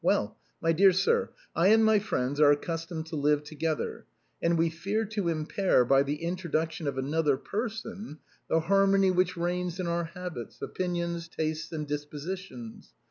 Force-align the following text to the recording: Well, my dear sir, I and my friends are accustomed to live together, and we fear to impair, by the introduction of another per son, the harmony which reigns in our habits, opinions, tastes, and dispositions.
Well, 0.03 0.35
my 0.61 0.71
dear 0.73 0.93
sir, 0.93 1.29
I 1.55 1.67
and 1.67 1.85
my 1.85 1.99
friends 1.99 2.39
are 2.39 2.49
accustomed 2.49 3.05
to 3.05 3.15
live 3.15 3.43
together, 3.43 4.05
and 4.41 4.57
we 4.57 4.71
fear 4.71 5.05
to 5.05 5.27
impair, 5.27 5.85
by 5.85 6.01
the 6.01 6.23
introduction 6.23 6.87
of 6.87 6.97
another 6.97 7.37
per 7.37 7.69
son, 7.69 8.17
the 8.49 8.61
harmony 8.61 9.11
which 9.11 9.37
reigns 9.37 9.79
in 9.79 9.85
our 9.85 10.05
habits, 10.05 10.59
opinions, 10.59 11.27
tastes, 11.27 11.71
and 11.71 11.85
dispositions. 11.87 12.93